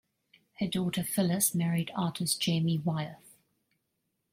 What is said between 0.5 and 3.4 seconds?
Her daughter Phyllis married artist Jamie Wyeth.